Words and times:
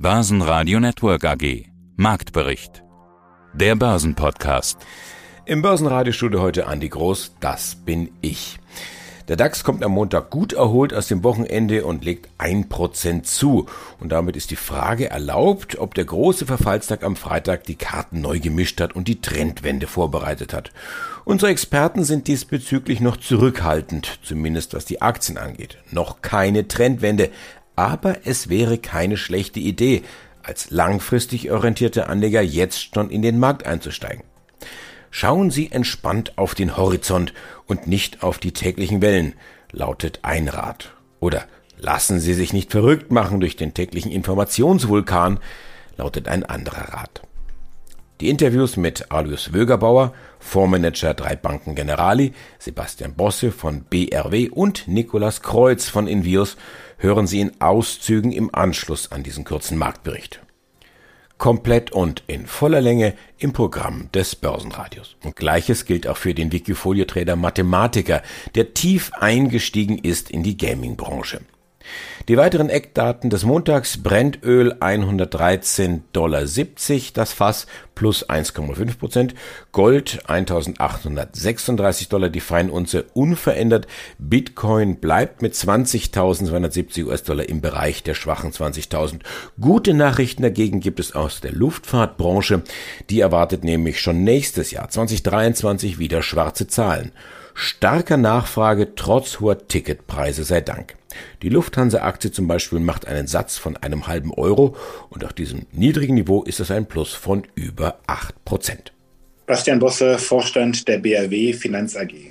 Börsenradio 0.00 0.78
Network 0.78 1.24
AG. 1.24 1.64
Marktbericht. 1.96 2.84
Der 3.52 3.74
Börsenpodcast. 3.74 4.78
Im 5.44 5.60
Börsenradiostudio 5.60 6.40
heute 6.40 6.68
Andi 6.68 6.88
Groß, 6.88 7.34
das 7.40 7.74
bin 7.74 8.12
ich. 8.20 8.60
Der 9.26 9.36
DAX 9.36 9.62
kommt 9.62 9.84
am 9.84 9.92
Montag 9.92 10.30
gut 10.30 10.54
erholt 10.54 10.94
aus 10.94 11.08
dem 11.08 11.22
Wochenende 11.22 11.84
und 11.84 12.02
legt 12.02 12.30
ein 12.38 12.70
Prozent 12.70 13.26
zu. 13.26 13.66
Und 14.00 14.10
damit 14.10 14.36
ist 14.36 14.50
die 14.50 14.56
Frage 14.56 15.10
erlaubt, 15.10 15.78
ob 15.78 15.94
der 15.94 16.06
große 16.06 16.46
Verfallstag 16.46 17.02
am 17.02 17.14
Freitag 17.14 17.64
die 17.64 17.74
Karten 17.74 18.22
neu 18.22 18.40
gemischt 18.40 18.80
hat 18.80 18.96
und 18.96 19.06
die 19.06 19.20
Trendwende 19.20 19.86
vorbereitet 19.86 20.54
hat. 20.54 20.72
Unsere 21.26 21.50
Experten 21.50 22.04
sind 22.04 22.26
diesbezüglich 22.26 23.00
noch 23.00 23.18
zurückhaltend, 23.18 24.20
zumindest 24.22 24.72
was 24.72 24.86
die 24.86 25.02
Aktien 25.02 25.36
angeht. 25.36 25.76
Noch 25.90 26.22
keine 26.22 26.66
Trendwende, 26.66 27.30
aber 27.78 28.26
es 28.26 28.48
wäre 28.48 28.76
keine 28.76 29.16
schlechte 29.16 29.60
Idee, 29.60 30.02
als 30.42 30.70
langfristig 30.70 31.52
orientierte 31.52 32.08
Anleger 32.08 32.42
jetzt 32.42 32.92
schon 32.92 33.08
in 33.08 33.22
den 33.22 33.38
Markt 33.38 33.66
einzusteigen. 33.66 34.24
Schauen 35.12 35.52
Sie 35.52 35.70
entspannt 35.70 36.36
auf 36.36 36.56
den 36.56 36.76
Horizont 36.76 37.32
und 37.66 37.86
nicht 37.86 38.24
auf 38.24 38.38
die 38.38 38.50
täglichen 38.50 39.00
Wellen, 39.00 39.34
lautet 39.70 40.18
ein 40.22 40.48
Rat. 40.48 40.92
Oder 41.20 41.44
lassen 41.78 42.18
Sie 42.18 42.34
sich 42.34 42.52
nicht 42.52 42.72
verrückt 42.72 43.12
machen 43.12 43.38
durch 43.38 43.54
den 43.54 43.74
täglichen 43.74 44.10
Informationsvulkan, 44.10 45.38
lautet 45.96 46.26
ein 46.26 46.42
anderer 46.42 46.92
Rat. 46.92 47.22
Die 48.20 48.30
Interviews 48.30 48.76
mit 48.76 49.12
Alois 49.12 49.52
Wögerbauer, 49.52 50.12
Fondsmanager 50.40 51.14
drei 51.14 51.36
Banken 51.36 51.76
Generali, 51.76 52.32
Sebastian 52.58 53.14
Bosse 53.14 53.52
von 53.52 53.82
BRW 53.84 54.48
und 54.48 54.88
Nikolas 54.88 55.42
Kreuz 55.42 55.88
von 55.88 56.08
Invios 56.08 56.56
hören 56.96 57.28
Sie 57.28 57.40
in 57.40 57.60
Auszügen 57.60 58.32
im 58.32 58.52
Anschluss 58.52 59.12
an 59.12 59.22
diesen 59.22 59.44
kurzen 59.44 59.78
Marktbericht 59.78 60.40
komplett 61.38 61.92
und 61.92 62.24
in 62.26 62.46
voller 62.46 62.80
Länge 62.80 63.14
im 63.38 63.52
Programm 63.52 64.10
des 64.12 64.36
Börsenradios. 64.36 65.16
Und 65.24 65.36
gleiches 65.36 65.86
gilt 65.86 66.06
auch 66.06 66.16
für 66.16 66.34
den 66.34 66.52
Wikifolio-Trader 66.52 67.36
Mathematiker, 67.36 68.22
der 68.56 68.74
tief 68.74 69.12
eingestiegen 69.14 69.98
ist 69.98 70.30
in 70.30 70.42
die 70.42 70.56
Gaming-Branche. 70.56 71.40
Die 72.28 72.36
weiteren 72.36 72.68
Eckdaten 72.68 73.30
des 73.30 73.44
Montags 73.44 74.02
Brennöl 74.02 74.74
113,70 74.74 76.00
Dollar 76.12 76.42
das 77.14 77.32
Fass 77.32 77.66
plus 77.94 78.28
1,5 78.28 78.98
Prozent, 78.98 79.34
Gold 79.72 80.20
1836 80.28 82.10
Dollar 82.10 82.28
die 82.28 82.40
Feinunze 82.40 83.06
unverändert, 83.14 83.86
Bitcoin 84.18 84.96
bleibt 84.96 85.40
mit 85.40 85.54
20.270 85.54 87.06
US-Dollar 87.06 87.48
im 87.48 87.62
Bereich 87.62 88.02
der 88.02 88.14
schwachen 88.14 88.52
20.000. 88.52 89.20
Gute 89.58 89.94
Nachrichten 89.94 90.42
dagegen 90.42 90.80
gibt 90.80 91.00
es 91.00 91.14
aus 91.14 91.40
der 91.40 91.52
Luftfahrtbranche, 91.52 92.62
die 93.08 93.20
erwartet 93.20 93.64
nämlich 93.64 94.00
schon 94.00 94.22
nächstes 94.22 94.70
Jahr 94.70 94.90
2023 94.90 95.98
wieder 95.98 96.22
schwarze 96.22 96.68
Zahlen. 96.68 97.12
Starker 97.54 98.18
Nachfrage 98.18 98.94
trotz 98.94 99.40
hoher 99.40 99.66
Ticketpreise 99.66 100.44
sei 100.44 100.60
Dank. 100.60 100.94
Die 101.42 101.48
Lufthansa-Aktie 101.48 102.30
zum 102.30 102.46
Beispiel 102.48 102.80
macht 102.80 103.06
einen 103.06 103.26
Satz 103.26 103.58
von 103.58 103.76
einem 103.76 104.06
halben 104.06 104.32
Euro 104.32 104.76
und 105.10 105.24
auf 105.24 105.32
diesem 105.32 105.66
niedrigen 105.72 106.14
Niveau 106.14 106.42
ist 106.42 106.60
es 106.60 106.70
ein 106.70 106.86
Plus 106.86 107.14
von 107.14 107.46
über 107.54 108.00
acht 108.06 108.44
Prozent. 108.44 108.92
Bastian 109.46 109.78
Bosse, 109.78 110.18
Vorstand 110.18 110.86
der 110.88 110.98
BRW 110.98 111.52
Finanz 111.54 111.96
AG. 111.96 112.27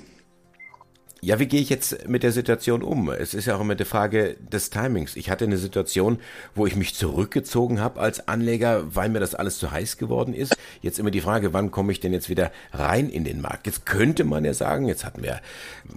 Ja, 1.20 1.40
wie 1.40 1.46
gehe 1.46 1.60
ich 1.60 1.68
jetzt 1.68 2.08
mit 2.08 2.22
der 2.22 2.30
Situation 2.30 2.80
um? 2.80 3.10
Es 3.10 3.34
ist 3.34 3.46
ja 3.46 3.56
auch 3.56 3.60
immer 3.60 3.74
die 3.74 3.84
Frage 3.84 4.36
des 4.52 4.70
Timings. 4.70 5.16
Ich 5.16 5.30
hatte 5.30 5.46
eine 5.46 5.58
Situation, 5.58 6.20
wo 6.54 6.64
ich 6.64 6.76
mich 6.76 6.94
zurückgezogen 6.94 7.80
habe 7.80 8.00
als 8.00 8.28
Anleger, 8.28 8.94
weil 8.94 9.08
mir 9.08 9.18
das 9.18 9.34
alles 9.34 9.58
zu 9.58 9.72
heiß 9.72 9.96
geworden 9.96 10.32
ist. 10.32 10.56
Jetzt 10.80 11.00
immer 11.00 11.10
die 11.10 11.20
Frage, 11.20 11.52
wann 11.52 11.72
komme 11.72 11.90
ich 11.90 11.98
denn 11.98 12.12
jetzt 12.12 12.28
wieder 12.28 12.52
rein 12.72 13.08
in 13.08 13.24
den 13.24 13.40
Markt? 13.40 13.66
Jetzt 13.66 13.84
könnte 13.84 14.22
man 14.22 14.44
ja 14.44 14.54
sagen, 14.54 14.86
jetzt 14.86 15.04
hatten 15.04 15.24
wir 15.24 15.40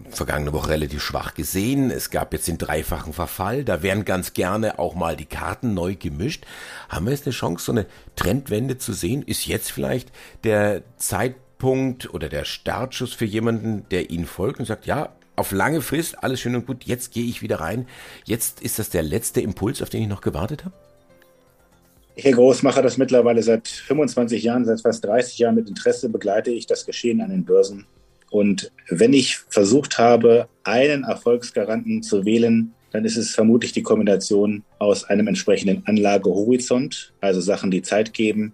vergangene 0.09 0.53
Woche 0.53 0.69
relativ 0.69 1.03
schwach 1.03 1.35
gesehen. 1.35 1.91
Es 1.91 2.09
gab 2.09 2.33
jetzt 2.33 2.47
den 2.47 2.57
dreifachen 2.57 3.13
Verfall. 3.13 3.63
Da 3.63 3.83
wären 3.83 4.05
ganz 4.05 4.33
gerne 4.33 4.79
auch 4.79 4.95
mal 4.95 5.15
die 5.15 5.25
Karten 5.25 5.75
neu 5.75 5.95
gemischt. 5.95 6.45
Haben 6.89 7.05
wir 7.05 7.11
jetzt 7.11 7.27
eine 7.27 7.33
Chance, 7.33 7.65
so 7.65 7.71
eine 7.71 7.85
Trendwende 8.15 8.79
zu 8.79 8.91
sehen? 8.93 9.21
Ist 9.21 9.45
jetzt 9.45 9.71
vielleicht 9.71 10.11
der 10.43 10.81
Zeitpunkt, 10.97 11.50
Startpunkt 11.61 12.11
oder 12.11 12.27
der 12.27 12.44
Startschuss 12.44 13.13
für 13.13 13.25
jemanden, 13.25 13.85
der 13.91 14.09
Ihnen 14.09 14.25
folgt 14.25 14.59
und 14.59 14.66
sagt, 14.66 14.88
ja, 14.88 15.09
auf 15.35 15.51
lange 15.51 15.81
Frist, 15.81 16.23
alles 16.23 16.41
schön 16.41 16.55
und 16.55 16.66
gut, 16.66 16.85
jetzt 16.85 17.13
gehe 17.13 17.23
ich 17.23 17.44
wieder 17.44 17.59
rein. 17.59 17.88
Jetzt 18.25 18.61
ist 18.61 18.79
das 18.79 18.89
der 18.89 19.03
letzte 19.03 19.41
Impuls, 19.41 19.83
auf 19.83 19.89
den 19.89 20.01
ich 20.01 20.07
noch 20.07 20.22
gewartet 20.22 20.66
habe? 20.66 20.73
Herr 22.16 22.31
Groß 22.31 22.63
mache 22.63 22.81
das 22.81 22.97
mittlerweile 22.97 23.44
seit 23.44 23.67
25 23.67 24.41
Jahren, 24.41 24.66
seit 24.66 24.81
fast 24.81 25.05
30 25.05 25.38
Jahren 25.38 25.53
mit 25.53 25.69
Interesse 25.69 26.09
begleite 26.09 26.49
ich 26.49 26.66
das 26.66 26.83
Geschehen 26.83 27.22
an 27.22 27.29
den 27.29 27.45
Börsen. 27.45 27.85
Und 28.31 28.72
wenn 28.89 29.13
ich 29.13 29.38
versucht 29.38 29.99
habe, 29.99 30.47
einen 30.63 31.03
Erfolgsgaranten 31.03 32.01
zu 32.01 32.25
wählen, 32.25 32.73
dann 32.91 33.05
ist 33.05 33.17
es 33.17 33.35
vermutlich 33.35 33.72
die 33.72 33.83
Kombination 33.83 34.63
aus 34.79 35.03
einem 35.03 35.28
entsprechenden 35.28 35.83
Anlagehorizont, 35.85 37.13
also 37.22 37.39
Sachen, 37.39 37.69
die 37.69 37.83
Zeit 37.83 38.16
geben, 38.16 38.53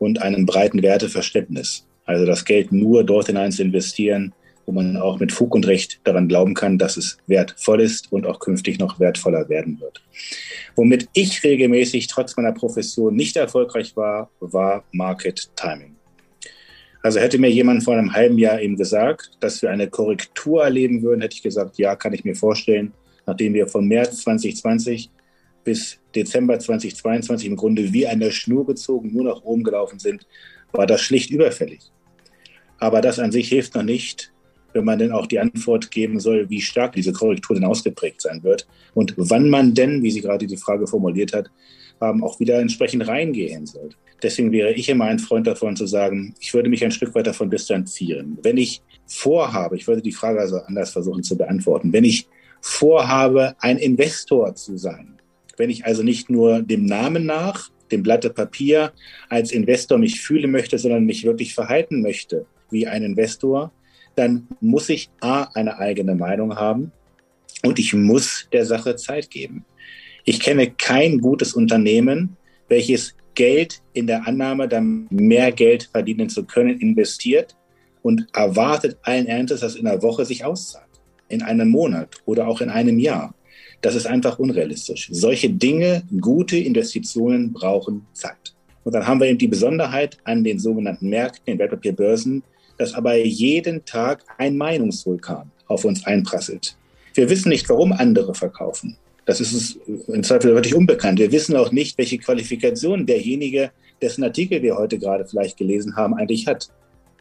und 0.00 0.22
einem 0.22 0.44
breiten 0.44 0.82
Werteverständnis. 0.82 1.87
Also 2.08 2.24
das 2.24 2.46
Geld 2.46 2.72
nur 2.72 3.04
dort 3.04 3.26
hinein 3.26 3.52
zu 3.52 3.62
investieren, 3.62 4.32
wo 4.64 4.72
man 4.72 4.96
auch 4.96 5.20
mit 5.20 5.30
Fug 5.30 5.54
und 5.54 5.66
Recht 5.66 6.00
daran 6.04 6.26
glauben 6.26 6.54
kann, 6.54 6.78
dass 6.78 6.96
es 6.96 7.18
wertvoll 7.26 7.82
ist 7.82 8.10
und 8.10 8.26
auch 8.26 8.40
künftig 8.40 8.78
noch 8.78 8.98
wertvoller 8.98 9.46
werden 9.50 9.78
wird. 9.78 10.02
Womit 10.74 11.06
ich 11.12 11.44
regelmäßig 11.44 12.06
trotz 12.06 12.34
meiner 12.38 12.52
Profession 12.52 13.14
nicht 13.14 13.36
erfolgreich 13.36 13.94
war, 13.94 14.30
war 14.40 14.84
Market 14.90 15.50
Timing. 15.54 15.96
Also 17.02 17.20
hätte 17.20 17.38
mir 17.38 17.50
jemand 17.50 17.84
vor 17.84 17.94
einem 17.94 18.14
halben 18.14 18.38
Jahr 18.38 18.58
eben 18.58 18.76
gesagt, 18.76 19.32
dass 19.40 19.60
wir 19.60 19.70
eine 19.70 19.88
Korrektur 19.88 20.64
erleben 20.64 21.02
würden, 21.02 21.20
hätte 21.20 21.36
ich 21.36 21.42
gesagt, 21.42 21.76
ja, 21.76 21.94
kann 21.94 22.14
ich 22.14 22.24
mir 22.24 22.34
vorstellen, 22.34 22.92
nachdem 23.26 23.52
wir 23.52 23.68
von 23.68 23.86
März 23.86 24.22
2020 24.22 25.10
bis 25.62 25.98
Dezember 26.14 26.58
2022 26.58 27.48
im 27.48 27.56
Grunde 27.56 27.92
wie 27.92 28.06
an 28.06 28.20
der 28.20 28.30
Schnur 28.30 28.64
gezogen, 28.64 29.12
nur 29.12 29.24
nach 29.24 29.42
oben 29.42 29.62
gelaufen 29.62 29.98
sind, 29.98 30.26
war 30.72 30.86
das 30.86 31.02
schlicht 31.02 31.30
überfällig. 31.30 31.80
Aber 32.78 33.00
das 33.00 33.18
an 33.18 33.32
sich 33.32 33.48
hilft 33.48 33.74
noch 33.74 33.82
nicht, 33.82 34.32
wenn 34.72 34.84
man 34.84 34.98
denn 34.98 35.12
auch 35.12 35.26
die 35.26 35.38
Antwort 35.38 35.90
geben 35.90 36.20
soll, 36.20 36.48
wie 36.50 36.60
stark 36.60 36.92
diese 36.92 37.12
Korrektur 37.12 37.56
denn 37.56 37.64
ausgeprägt 37.64 38.22
sein 38.22 38.42
wird 38.42 38.66
und 38.94 39.14
wann 39.16 39.48
man 39.48 39.74
denn, 39.74 40.02
wie 40.02 40.10
sie 40.10 40.20
gerade 40.20 40.46
die 40.46 40.56
Frage 40.56 40.86
formuliert 40.86 41.32
hat, 41.32 41.50
auch 42.00 42.38
wieder 42.38 42.60
entsprechend 42.60 43.08
reingehen 43.08 43.66
soll. 43.66 43.90
Deswegen 44.22 44.52
wäre 44.52 44.72
ich 44.72 44.88
immer 44.88 45.06
ein 45.06 45.18
Freund 45.18 45.46
davon 45.46 45.74
zu 45.76 45.86
sagen, 45.86 46.34
ich 46.40 46.54
würde 46.54 46.68
mich 46.68 46.84
ein 46.84 46.92
Stück 46.92 47.14
weit 47.14 47.26
davon 47.26 47.50
distanzieren. 47.50 48.38
Wenn 48.42 48.56
ich 48.56 48.82
vorhabe, 49.06 49.76
ich 49.76 49.86
würde 49.86 50.02
die 50.02 50.12
Frage 50.12 50.40
also 50.40 50.58
anders 50.58 50.90
versuchen 50.90 51.22
zu 51.22 51.36
beantworten, 51.36 51.92
wenn 51.92 52.04
ich 52.04 52.28
vorhabe, 52.60 53.54
ein 53.60 53.78
Investor 53.78 54.54
zu 54.54 54.76
sein, 54.76 55.18
wenn 55.56 55.70
ich 55.70 55.86
also 55.86 56.02
nicht 56.02 56.30
nur 56.30 56.62
dem 56.62 56.84
Namen 56.84 57.26
nach, 57.26 57.70
dem 57.90 58.02
Blatte 58.02 58.30
Papier 58.30 58.92
als 59.28 59.50
Investor 59.50 59.98
mich 59.98 60.20
fühlen 60.20 60.50
möchte, 60.50 60.78
sondern 60.78 61.04
mich 61.04 61.24
wirklich 61.24 61.54
verhalten 61.54 62.02
möchte, 62.02 62.46
wie 62.70 62.86
ein 62.86 63.02
Investor, 63.02 63.72
dann 64.16 64.48
muss 64.60 64.88
ich 64.88 65.10
A, 65.20 65.44
eine 65.54 65.78
eigene 65.78 66.14
Meinung 66.14 66.56
haben 66.56 66.92
und 67.64 67.78
ich 67.78 67.94
muss 67.94 68.48
der 68.52 68.66
Sache 68.66 68.96
Zeit 68.96 69.30
geben. 69.30 69.64
Ich 70.24 70.40
kenne 70.40 70.70
kein 70.70 71.20
gutes 71.20 71.54
Unternehmen, 71.54 72.36
welches 72.68 73.14
Geld 73.34 73.80
in 73.92 74.06
der 74.06 74.26
Annahme, 74.26 74.68
dann 74.68 75.06
mehr 75.10 75.52
Geld 75.52 75.84
verdienen 75.92 76.28
zu 76.28 76.44
können, 76.44 76.80
investiert 76.80 77.56
und 78.02 78.26
erwartet 78.34 78.98
allen 79.02 79.26
Ernstes, 79.26 79.60
dass 79.60 79.76
in 79.76 79.86
einer 79.86 80.02
Woche 80.02 80.24
sich 80.24 80.44
auszahlt, 80.44 80.88
in 81.28 81.42
einem 81.42 81.68
Monat 81.68 82.16
oder 82.24 82.48
auch 82.48 82.60
in 82.60 82.68
einem 82.68 82.98
Jahr. 82.98 83.34
Das 83.80 83.94
ist 83.94 84.06
einfach 84.06 84.38
unrealistisch. 84.38 85.08
Solche 85.12 85.50
Dinge, 85.50 86.02
gute 86.20 86.56
Investitionen 86.56 87.52
brauchen 87.52 88.06
Zeit. 88.12 88.54
Und 88.82 88.94
dann 88.94 89.06
haben 89.06 89.20
wir 89.20 89.28
eben 89.28 89.38
die 89.38 89.48
Besonderheit 89.48 90.18
an 90.24 90.42
den 90.42 90.58
sogenannten 90.58 91.08
Märkten, 91.08 91.44
den 91.46 91.58
Wertpapierbörsen, 91.58 92.42
dass 92.78 92.94
aber 92.94 93.16
jeden 93.16 93.84
Tag 93.84 94.24
ein 94.38 94.56
Meinungsvulkan 94.56 95.50
auf 95.66 95.84
uns 95.84 96.06
einprasselt. 96.06 96.76
Wir 97.14 97.28
wissen 97.28 97.50
nicht, 97.50 97.68
warum 97.68 97.92
andere 97.92 98.34
verkaufen. 98.34 98.96
Das 99.26 99.40
ist 99.40 99.52
uns 99.52 99.78
im 100.06 100.22
Zweifel 100.22 100.54
wirklich 100.54 100.74
unbekannt. 100.74 101.18
Wir 101.18 101.32
wissen 101.32 101.56
auch 101.56 101.70
nicht, 101.70 101.98
welche 101.98 102.18
Qualifikation 102.18 103.04
derjenige, 103.04 103.72
dessen 104.00 104.24
Artikel 104.24 104.62
wir 104.62 104.76
heute 104.76 104.98
gerade 104.98 105.26
vielleicht 105.26 105.58
gelesen 105.58 105.96
haben, 105.96 106.14
eigentlich 106.14 106.46
hat. 106.46 106.70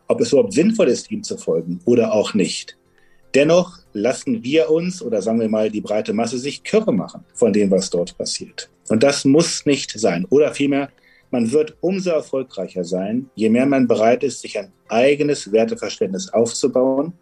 Ob 0.08 0.22
es 0.22 0.32
überhaupt 0.32 0.54
sinnvoll 0.54 0.88
ist, 0.88 1.12
ihm 1.12 1.24
zu 1.24 1.38
folgen 1.38 1.82
oder 1.84 2.14
auch 2.14 2.34
nicht. 2.34 2.78
Dennoch 3.36 3.80
lassen 3.92 4.44
wir 4.44 4.70
uns 4.70 5.02
oder 5.02 5.22
sagen 5.22 5.40
wir 5.40 5.50
mal 5.50 5.70
die 5.70 5.82
breite 5.82 6.14
Masse 6.14 6.38
sich 6.38 6.64
Kirre 6.64 6.94
machen 6.94 7.26
von 7.34 7.52
dem, 7.52 7.72
was 7.72 7.90
dort 7.90 8.18
passiert. 8.18 8.70
Und 8.90 9.04
das 9.04 9.26
muss 9.26 9.66
nicht 9.66 9.92
sein. 10.00 10.26
Oder 10.30 10.54
vielmehr, 10.54 10.90
man 11.32 11.52
wird 11.52 11.78
umso 11.82 12.12
erfolgreicher 12.12 12.84
sein, 12.84 13.30
je 13.36 13.50
mehr 13.50 13.66
man 13.66 13.88
bereit 13.88 14.24
ist, 14.24 14.42
sich 14.42 14.58
ein 14.58 14.72
eigenes 14.88 15.52
Werteverständnis 15.52 16.30
aufzubauen 16.30 17.14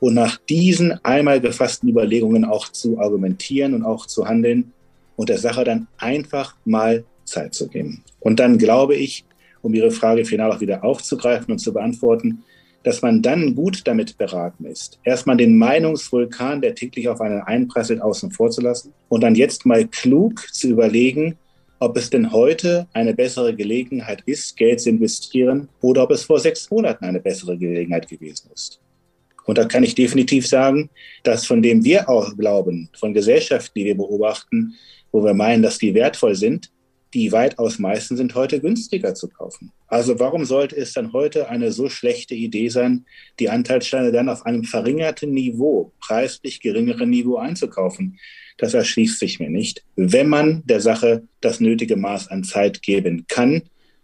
und 0.00 0.14
nach 0.14 0.38
diesen 0.48 0.92
einmal 1.04 1.40
gefassten 1.40 1.88
Überlegungen 1.88 2.44
auch 2.44 2.68
zu 2.68 2.98
argumentieren 2.98 3.74
und 3.74 3.84
auch 3.84 4.06
zu 4.06 4.26
handeln 4.26 4.72
und 5.16 5.28
der 5.28 5.38
Sache 5.38 5.64
dann 5.64 5.86
einfach 5.98 6.56
mal 6.64 7.04
Zeit 7.24 7.54
zu 7.54 7.68
geben. 7.68 8.02
Und 8.20 8.40
dann 8.40 8.58
glaube 8.58 8.94
ich, 8.94 9.24
um 9.62 9.74
Ihre 9.74 9.90
Frage 9.90 10.24
final 10.24 10.50
auch 10.50 10.60
wieder 10.60 10.82
aufzugreifen 10.82 11.52
und 11.52 11.58
zu 11.58 11.72
beantworten, 11.72 12.42
dass 12.82 13.02
man 13.02 13.20
dann 13.20 13.54
gut 13.54 13.82
damit 13.86 14.16
beraten 14.16 14.64
ist, 14.64 14.98
erstmal 15.04 15.36
den 15.36 15.58
Meinungsvulkan, 15.58 16.62
der 16.62 16.74
täglich 16.74 17.08
auf 17.08 17.20
einen 17.20 17.42
einprasselt, 17.42 18.00
außen 18.00 18.30
vor 18.30 18.50
zu 18.50 18.62
lassen 18.62 18.94
und 19.10 19.20
dann 19.20 19.34
jetzt 19.34 19.66
mal 19.66 19.86
klug 19.86 20.46
zu 20.50 20.68
überlegen, 20.68 21.36
ob 21.80 21.96
es 21.96 22.10
denn 22.10 22.30
heute 22.30 22.86
eine 22.92 23.14
bessere 23.14 23.56
Gelegenheit 23.56 24.22
ist, 24.26 24.56
Geld 24.56 24.80
zu 24.80 24.90
investieren 24.90 25.68
oder 25.80 26.04
ob 26.04 26.10
es 26.10 26.24
vor 26.24 26.38
sechs 26.38 26.70
Monaten 26.70 27.04
eine 27.04 27.20
bessere 27.20 27.56
Gelegenheit 27.56 28.08
gewesen 28.08 28.50
ist. 28.54 28.80
Und 29.46 29.56
da 29.56 29.64
kann 29.64 29.82
ich 29.82 29.94
definitiv 29.94 30.46
sagen, 30.46 30.90
dass 31.22 31.46
von 31.46 31.62
dem 31.62 31.82
wir 31.82 32.08
auch 32.08 32.36
glauben, 32.36 32.90
von 32.96 33.14
Gesellschaften, 33.14 33.72
die 33.74 33.86
wir 33.86 33.96
beobachten, 33.96 34.74
wo 35.10 35.24
wir 35.24 35.34
meinen, 35.34 35.62
dass 35.62 35.78
die 35.78 35.94
wertvoll 35.94 36.36
sind, 36.36 36.70
die 37.14 37.32
weitaus 37.32 37.78
meisten 37.78 38.16
sind 38.16 38.34
heute 38.34 38.60
günstiger 38.60 39.14
zu 39.14 39.28
kaufen. 39.28 39.72
Also 39.88 40.18
warum 40.20 40.44
sollte 40.44 40.76
es 40.76 40.92
dann 40.92 41.12
heute 41.12 41.48
eine 41.48 41.72
so 41.72 41.88
schlechte 41.88 42.34
Idee 42.34 42.68
sein, 42.68 43.04
die 43.38 43.48
Anteilssteine 43.50 44.12
dann 44.12 44.28
auf 44.28 44.46
einem 44.46 44.64
verringerten 44.64 45.32
Niveau, 45.32 45.92
preislich 46.00 46.60
geringeren 46.60 47.10
Niveau 47.10 47.36
einzukaufen? 47.36 48.18
Das 48.58 48.74
erschließt 48.74 49.18
sich 49.18 49.40
mir 49.40 49.50
nicht, 49.50 49.82
wenn 49.96 50.28
man 50.28 50.62
der 50.66 50.80
Sache 50.80 51.22
das 51.40 51.60
nötige 51.60 51.96
Maß 51.96 52.28
an 52.28 52.44
Zeit 52.44 52.82
geben 52.82 53.24
kann. 53.26 53.62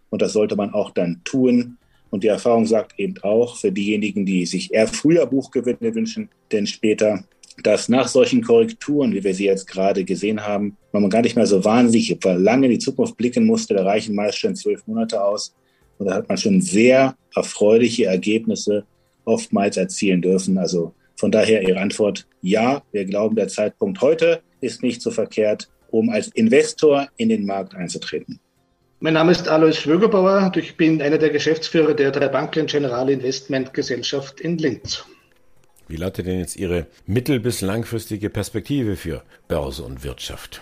Und 0.09 0.21
das 0.21 0.33
sollte 0.33 0.55
man 0.55 0.73
auch 0.73 0.91
dann 0.91 1.21
tun. 1.23 1.77
Und 2.09 2.23
die 2.23 2.27
Erfahrung 2.27 2.65
sagt 2.65 2.99
eben 2.99 3.15
auch 3.21 3.57
für 3.57 3.71
diejenigen, 3.71 4.25
die 4.25 4.45
sich 4.45 4.73
eher 4.73 4.87
früher 4.87 5.25
Buchgewinne 5.27 5.93
wünschen, 5.93 6.29
denn 6.51 6.65
später 6.65 7.25
dass 7.63 7.89
nach 7.89 8.07
solchen 8.07 8.43
Korrekturen, 8.43 9.13
wie 9.13 9.23
wir 9.23 9.33
sie 9.33 9.45
jetzt 9.45 9.67
gerade 9.67 10.03
gesehen 10.03 10.45
haben, 10.45 10.77
man 10.91 11.09
gar 11.09 11.21
nicht 11.21 11.35
mehr 11.35 11.47
so 11.47 11.63
wahnsinnig 11.63 12.17
lange 12.23 12.67
in 12.67 12.73
die 12.73 12.79
Zukunft 12.79 13.17
blicken 13.17 13.45
musste. 13.45 13.73
Da 13.73 13.83
reichen 13.83 14.15
meist 14.15 14.37
schon 14.37 14.55
zwölf 14.55 14.85
Monate 14.87 15.23
aus. 15.23 15.53
Und 15.97 16.07
da 16.07 16.15
hat 16.15 16.29
man 16.29 16.37
schon 16.37 16.61
sehr 16.61 17.15
erfreuliche 17.35 18.05
Ergebnisse 18.05 18.85
oftmals 19.25 19.77
erzielen 19.77 20.21
dürfen. 20.21 20.57
Also 20.57 20.93
von 21.15 21.31
daher 21.31 21.67
Ihre 21.67 21.79
Antwort, 21.79 22.27
ja, 22.41 22.81
wir 22.91 23.05
glauben, 23.05 23.35
der 23.35 23.47
Zeitpunkt 23.47 24.01
heute 24.01 24.41
ist 24.61 24.83
nicht 24.83 25.01
so 25.01 25.11
verkehrt, 25.11 25.69
um 25.89 26.09
als 26.09 26.27
Investor 26.29 27.07
in 27.17 27.29
den 27.29 27.45
Markt 27.45 27.75
einzutreten. 27.75 28.39
Mein 28.99 29.13
Name 29.13 29.31
ist 29.31 29.47
Alois 29.47 29.73
Schwögerbauer 29.73 30.45
und 30.45 30.57
ich 30.57 30.75
bin 30.75 31.01
einer 31.01 31.19
der 31.19 31.29
Geschäftsführer 31.29 31.93
der 31.93 32.11
drei 32.11 32.27
Banken 32.27 32.65
General 32.65 33.09
Investment 33.09 33.73
Gesellschaft 33.73 34.41
in 34.41 34.57
Linz. 34.57 35.05
Wie 35.87 35.95
lautet 35.95 36.27
denn 36.27 36.39
jetzt 36.39 36.57
Ihre 36.57 36.87
mittel- 37.05 37.39
bis 37.39 37.61
langfristige 37.61 38.29
Perspektive 38.29 38.95
für 38.95 39.23
Börse 39.47 39.83
und 39.83 40.03
Wirtschaft? 40.03 40.61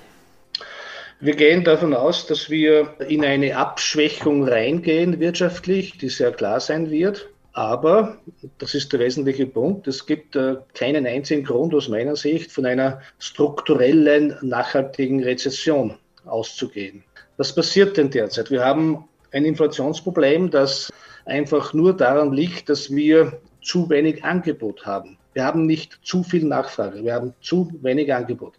Wir 1.19 1.36
gehen 1.36 1.63
davon 1.63 1.94
aus, 1.94 2.27
dass 2.27 2.50
wir 2.50 2.94
in 3.07 3.24
eine 3.24 3.57
Abschwächung 3.57 4.48
reingehen 4.48 5.19
wirtschaftlich, 5.19 5.98
die 5.98 6.10
sehr 6.10 6.31
klar 6.31 6.60
sein 6.60 6.92
wird. 6.92 7.30
Aber, 7.54 8.18
das 8.57 8.75
ist 8.75 8.92
der 8.92 9.00
wesentliche 9.00 9.45
Punkt, 9.45 9.88
es 9.88 10.06
gibt 10.06 10.36
äh, 10.36 10.57
keinen 10.74 11.07
einzigen 11.07 11.45
Grund 11.45 11.74
aus 11.74 11.88
meiner 11.88 12.18
Sicht 12.18 12.51
von 12.51 12.66
einer 12.66 13.01
strukturellen, 13.18 14.38
nachhaltigen 14.42 15.24
Rezession 15.24 15.95
auszugehen. 16.25 17.04
Was 17.38 17.56
passiert 17.56 17.95
denn 17.95 18.10
derzeit? 18.10 18.51
Wir 18.51 18.63
haben 18.63 19.06
ein 19.31 19.45
Inflationsproblem, 19.45 20.51
das 20.51 20.92
einfach 21.24 21.74
nur 21.74 21.95
daran 21.95 22.33
liegt, 22.33 22.68
dass 22.68 22.94
wir 22.94 23.39
zu 23.66 23.90
wenig 23.90 24.24
Angebot 24.24 24.86
haben. 24.86 25.18
Wir 25.34 25.44
haben 25.44 25.66
nicht 25.66 26.00
zu 26.04 26.24
viel 26.24 26.46
Nachfrage, 26.46 27.04
wir 27.04 27.14
haben 27.14 27.34
zu 27.42 27.72
wenig 27.82 28.14
Angebot. 28.14 28.54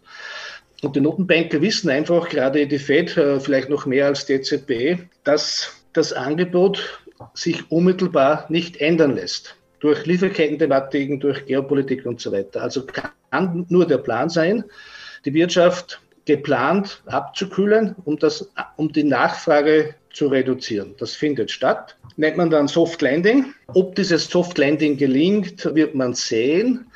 Und 0.83 0.95
die 0.95 1.01
Notenbanker 1.01 1.61
wissen 1.61 1.89
einfach, 1.89 2.29
gerade 2.29 2.67
die 2.67 2.77
Fed, 2.77 3.17
äh, 3.17 3.39
vielleicht 3.39 3.69
noch 3.69 3.85
mehr 3.87 4.05
als 4.05 4.25
die 4.25 4.33
EZB, 4.33 5.01
dass 5.23 5.73
das 5.93 6.13
Angebot 6.13 7.01
sich 7.33 7.71
unmittelbar 7.71 8.45
nicht 8.49 8.77
ändern 8.77 9.15
lässt. 9.15 9.55
Durch 9.79 10.05
Lieferketten-Thematiken, 10.05 11.19
durch 11.19 11.45
Geopolitik 11.45 12.05
und 12.05 12.19
so 12.19 12.31
weiter. 12.31 12.61
Also 12.61 12.85
kann 12.85 13.65
nur 13.69 13.87
der 13.87 13.97
Plan 13.97 14.29
sein, 14.29 14.63
die 15.25 15.33
Wirtschaft 15.33 15.99
geplant 16.25 17.01
abzukühlen, 17.05 17.95
um, 18.05 18.19
das, 18.19 18.51
um 18.75 18.91
die 18.91 19.03
Nachfrage 19.03 19.95
zu 20.13 20.27
reduzieren. 20.27 20.95
Das 20.99 21.15
findet 21.15 21.49
statt. 21.51 21.95
Nennt 22.17 22.35
man 22.35 22.49
dann 22.49 22.67
Soft 22.67 23.01
Landing. 23.01 23.53
Ob 23.67 23.95
dieses 23.95 24.27
Soft 24.27 24.57
Landing 24.57 24.97
gelingt, 24.97 25.63
wird 25.75 25.93
man 25.93 26.15
sehen. 26.15 26.87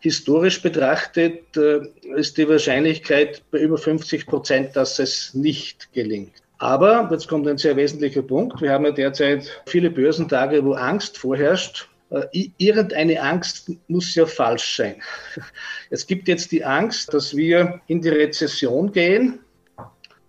Historisch 0.00 0.60
betrachtet 0.62 1.56
äh, 1.56 1.80
ist 2.16 2.36
die 2.38 2.48
Wahrscheinlichkeit 2.48 3.42
bei 3.50 3.58
über 3.58 3.78
50 3.78 4.26
Prozent, 4.26 4.74
dass 4.74 4.98
es 4.98 5.34
nicht 5.34 5.92
gelingt. 5.92 6.32
Aber, 6.58 7.08
jetzt 7.10 7.28
kommt 7.28 7.46
ein 7.46 7.58
sehr 7.58 7.76
wesentlicher 7.76 8.22
Punkt, 8.22 8.60
wir 8.62 8.72
haben 8.72 8.84
ja 8.84 8.92
derzeit 8.92 9.62
viele 9.66 9.90
Börsentage, 9.90 10.64
wo 10.64 10.72
Angst 10.72 11.18
vorherrscht. 11.18 11.88
Äh, 12.10 12.48
irgendeine 12.56 13.20
Angst 13.20 13.70
muss 13.88 14.14
ja 14.14 14.26
falsch 14.26 14.76
sein. 14.76 14.96
Es 15.90 16.06
gibt 16.06 16.28
jetzt 16.28 16.50
die 16.50 16.64
Angst, 16.64 17.12
dass 17.12 17.36
wir 17.36 17.80
in 17.88 18.00
die 18.00 18.08
Rezession 18.08 18.90
gehen, 18.90 19.40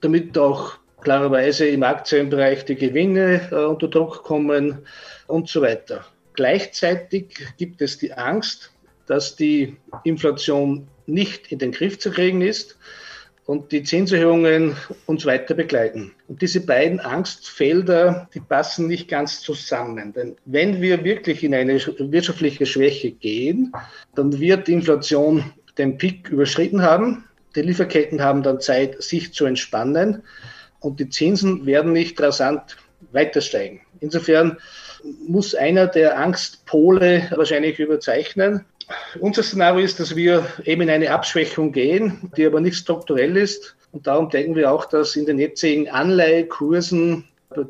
damit 0.02 0.38
auch 0.38 0.80
klarerweise 1.04 1.68
im 1.68 1.84
Aktienbereich 1.84 2.66
die 2.66 2.76
Gewinne 2.76 3.50
äh, 3.52 3.56
unter 3.56 3.88
Druck 3.88 4.24
kommen 4.24 4.80
und 5.28 5.50
so 5.50 5.62
weiter. 5.62 6.06
Gleichzeitig 6.34 7.46
gibt 7.58 7.82
es 7.82 7.98
die 7.98 8.14
Angst, 8.14 8.72
dass 9.06 9.36
die 9.36 9.78
Inflation 10.04 10.88
nicht 11.06 11.52
in 11.52 11.60
den 11.60 11.72
Griff 11.72 12.00
zu 12.00 12.12
kriegen 12.12 12.42
ist 12.42 12.78
und 13.46 13.72
die 13.72 13.84
Zinserhöhungen 13.84 14.76
uns 15.06 15.26
weiter 15.26 15.54
begleiten. 15.54 16.14
Und 16.28 16.42
diese 16.42 16.66
beiden 16.66 17.00
Angstfelder, 17.00 18.30
die 18.34 18.40
passen 18.40 18.88
nicht 18.88 19.10
ganz 19.10 19.42
zusammen. 19.42 20.14
Denn 20.14 20.38
wenn 20.46 20.82
wir 20.82 21.04
wirklich 21.04 21.44
in 21.44 21.54
eine 21.54 21.76
wirtschaftliche 21.76 22.66
Schwäche 22.66 23.12
gehen, 23.12 23.74
dann 24.16 24.40
wird 24.40 24.68
die 24.68 24.74
Inflation 24.74 25.52
den 25.78 25.98
Peak 25.98 26.30
überschritten 26.30 26.82
haben. 26.82 27.26
Die 27.56 27.62
Lieferketten 27.62 28.22
haben 28.22 28.44
dann 28.44 28.62
Zeit, 28.62 29.04
sich 29.04 29.34
zu 29.34 29.46
entspannen 29.46 30.24
und 30.84 31.00
die 31.00 31.10
Zinsen 31.10 31.66
werden 31.66 31.94
nicht 31.94 32.22
rasant 32.22 32.78
weiter 33.12 33.42
steigen. 33.42 33.82
Insofern 34.00 34.58
muss 35.28 35.56
einer 35.56 35.88
der 35.88 36.20
Angstpole 36.20 37.30
wahrscheinlich 37.36 37.80
überzeichnen. 37.80 38.66
Unser 39.20 39.44
Szenario 39.44 39.84
ist, 39.84 40.00
dass 40.00 40.16
wir 40.16 40.46
eben 40.66 40.82
in 40.82 40.90
eine 40.90 41.12
Abschwächung 41.12 41.72
gehen, 41.72 42.32
die 42.38 42.46
aber 42.46 42.60
nicht 42.60 42.76
strukturell 42.76 43.38
ist. 43.38 43.76
Und 43.92 44.08
darum 44.08 44.30
denken 44.30 44.56
wir 44.56 44.72
auch, 44.72 44.86
dass 44.86 45.16
in 45.16 45.26
den 45.26 45.40
jetzigen 45.40 45.90
Anleihekursen 45.90 47.26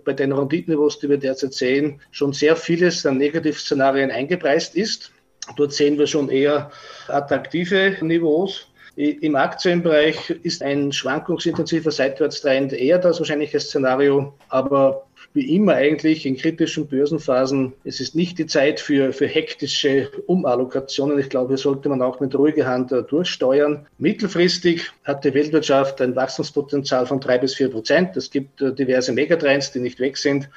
bei 0.05 0.13
den 0.13 0.31
Renditenniveaus, 0.31 0.99
die 0.99 1.09
wir 1.09 1.17
derzeit 1.17 1.53
sehen, 1.53 2.01
schon 2.11 2.33
sehr 2.33 2.55
vieles 2.55 3.05
an 3.05 3.17
Negativszenarien 3.17 4.11
eingepreist 4.11 4.75
ist. 4.75 5.11
Dort 5.57 5.73
sehen 5.73 5.99
wir 5.99 6.07
schon 6.07 6.29
eher 6.29 6.71
attraktive 7.09 7.97
Niveaus. 8.01 8.67
Im 8.95 9.35
Aktienbereich 9.35 10.29
ist 10.43 10.61
ein 10.61 10.91
schwankungsintensiver 10.91 11.89
Seitwärtstrend 11.89 12.73
eher 12.73 12.99
das 12.99 13.19
wahrscheinliche 13.19 13.59
Szenario, 13.59 14.33
aber 14.49 15.07
wie 15.33 15.55
immer 15.55 15.73
eigentlich 15.73 16.27
in 16.27 16.37
kritischen 16.37 16.87
Börsenphasen, 16.87 17.73
es 17.83 17.99
ist 17.99 18.13
nicht 18.13 18.37
die 18.37 18.45
Zeit 18.45 18.79
für, 18.79 19.11
für 19.11 19.25
hektische 19.25 20.11
Umallokationen. 20.27 21.17
Ich 21.17 21.29
glaube, 21.29 21.49
hier 21.49 21.57
sollte 21.57 21.89
man 21.89 22.03
auch 22.03 22.19
mit 22.19 22.35
ruhiger 22.35 22.67
Hand 22.67 22.91
äh, 22.91 23.01
durchsteuern. 23.01 23.87
Mittelfristig 23.97 24.91
hat 25.03 25.25
die 25.25 25.33
Weltwirtschaft 25.33 25.99
ein 25.99 26.15
Wachstumspotenzial 26.15 27.07
von 27.07 27.19
drei 27.19 27.39
bis 27.39 27.55
vier 27.55 27.71
Prozent. 27.71 28.15
Es 28.15 28.29
gibt 28.29 28.61
äh, 28.61 28.75
diverse 28.75 29.11
Megatrends, 29.11 29.71
die 29.71 29.79
nicht 29.79 29.99
weg 29.99 30.17
sind. 30.17 30.49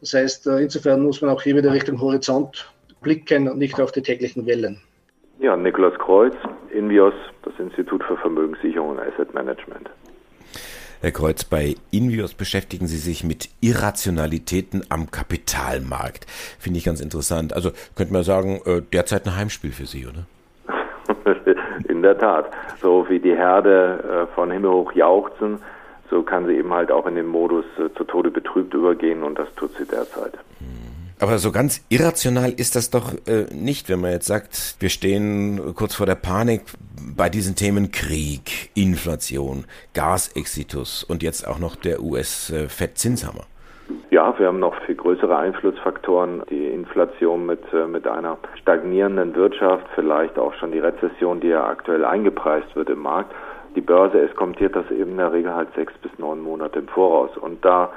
Das 0.00 0.14
heißt, 0.14 0.46
äh, 0.46 0.60
insofern 0.60 1.02
muss 1.02 1.20
man 1.20 1.30
auch 1.30 1.42
hier 1.42 1.56
wieder 1.56 1.72
Richtung 1.72 2.00
Horizont 2.00 2.72
blicken 3.02 3.46
und 3.46 3.58
nicht 3.58 3.78
auf 3.78 3.92
die 3.92 4.00
täglichen 4.00 4.46
Wellen. 4.46 4.80
Ja, 5.44 5.58
Nikolaus 5.58 5.92
Kreuz, 5.98 6.34
Invios, 6.70 7.12
das 7.42 7.52
Institut 7.58 8.02
für 8.02 8.16
Vermögenssicherung 8.16 8.92
und 8.92 8.98
Asset 8.98 9.34
Management. 9.34 9.90
Herr 11.02 11.10
Kreuz, 11.10 11.44
bei 11.44 11.74
Invios 11.90 12.32
beschäftigen 12.32 12.86
Sie 12.86 12.96
sich 12.96 13.24
mit 13.24 13.50
Irrationalitäten 13.60 14.84
am 14.88 15.10
Kapitalmarkt. 15.10 16.24
Finde 16.58 16.78
ich 16.78 16.84
ganz 16.86 17.02
interessant. 17.02 17.52
Also 17.52 17.72
könnte 17.94 18.14
man 18.14 18.22
sagen, 18.22 18.62
äh, 18.64 18.80
derzeit 18.90 19.26
ein 19.26 19.36
Heimspiel 19.36 19.72
für 19.72 19.84
Sie, 19.84 20.06
oder? 20.06 20.24
In 21.90 22.00
der 22.00 22.16
Tat. 22.16 22.50
So 22.80 23.06
wie 23.10 23.20
die 23.20 23.36
Herde 23.36 24.28
äh, 24.30 24.34
von 24.34 24.50
Himmel 24.50 24.70
hoch 24.70 24.92
jauchzen, 24.92 25.58
so 26.08 26.22
kann 26.22 26.46
sie 26.46 26.54
eben 26.54 26.72
halt 26.72 26.90
auch 26.90 27.06
in 27.06 27.16
den 27.16 27.26
Modus 27.26 27.66
äh, 27.78 27.92
zu 27.98 28.04
Tode 28.04 28.30
betrübt 28.30 28.72
übergehen 28.72 29.22
und 29.22 29.38
das 29.38 29.54
tut 29.56 29.76
sie 29.76 29.84
derzeit. 29.84 30.38
Hm. 30.58 30.83
Aber 31.20 31.38
so 31.38 31.52
ganz 31.52 31.84
irrational 31.88 32.50
ist 32.50 32.74
das 32.76 32.90
doch 32.90 33.14
äh, 33.26 33.46
nicht, 33.52 33.88
wenn 33.88 34.00
man 34.00 34.10
jetzt 34.10 34.26
sagt, 34.26 34.76
wir 34.80 34.88
stehen 34.88 35.74
kurz 35.74 35.94
vor 35.94 36.06
der 36.06 36.16
Panik 36.16 36.62
bei 37.16 37.28
diesen 37.28 37.54
Themen 37.54 37.92
Krieg, 37.92 38.70
Inflation, 38.74 39.64
Gasexitus 39.94 41.04
und 41.04 41.22
jetzt 41.22 41.46
auch 41.46 41.58
noch 41.58 41.76
der 41.76 42.02
US-Fed-Zinshammer. 42.02 43.44
Ja, 44.10 44.34
wir 44.38 44.46
haben 44.46 44.60
noch 44.60 44.74
viel 44.86 44.94
größere 44.94 45.36
Einflussfaktoren. 45.36 46.42
Die 46.50 46.66
Inflation 46.66 47.46
mit, 47.46 47.60
äh, 47.72 47.86
mit 47.86 48.06
einer 48.06 48.38
stagnierenden 48.60 49.34
Wirtschaft, 49.34 49.86
vielleicht 49.94 50.38
auch 50.38 50.54
schon 50.54 50.72
die 50.72 50.78
Rezession, 50.78 51.40
die 51.40 51.48
ja 51.48 51.66
aktuell 51.66 52.04
eingepreist 52.04 52.74
wird 52.74 52.90
im 52.90 53.00
Markt. 53.00 53.32
die 53.76 53.80
Börse 53.80 54.20
eskontiert 54.20 54.76
das 54.76 54.88
eben 54.92 55.12
in 55.12 55.16
der 55.16 55.32
Regel 55.32 55.52
halt 55.52 55.68
sechs 55.74 55.92
bis 55.94 56.16
neun 56.18 56.40
Monate 56.40 56.78
im 56.78 56.86
Voraus. 56.86 57.36
Und 57.36 57.64
da 57.64 57.90